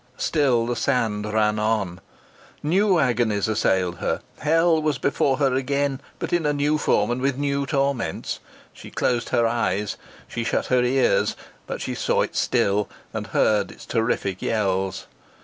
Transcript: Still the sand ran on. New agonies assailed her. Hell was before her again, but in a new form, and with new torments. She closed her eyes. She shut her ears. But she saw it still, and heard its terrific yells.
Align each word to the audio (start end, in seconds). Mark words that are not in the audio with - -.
Still 0.17 0.65
the 0.65 0.75
sand 0.75 1.31
ran 1.31 1.59
on. 1.59 2.01
New 2.63 2.97
agonies 2.97 3.47
assailed 3.47 3.97
her. 3.97 4.21
Hell 4.39 4.81
was 4.81 4.97
before 4.97 5.37
her 5.37 5.53
again, 5.53 6.01
but 6.17 6.33
in 6.33 6.43
a 6.47 6.53
new 6.53 6.79
form, 6.79 7.11
and 7.11 7.21
with 7.21 7.37
new 7.37 7.67
torments. 7.67 8.39
She 8.73 8.89
closed 8.89 9.29
her 9.29 9.45
eyes. 9.45 9.97
She 10.27 10.43
shut 10.43 10.65
her 10.73 10.81
ears. 10.81 11.35
But 11.67 11.81
she 11.81 11.93
saw 11.93 12.23
it 12.23 12.35
still, 12.35 12.89
and 13.13 13.27
heard 13.27 13.69
its 13.71 13.85
terrific 13.85 14.41
yells. 14.41 15.05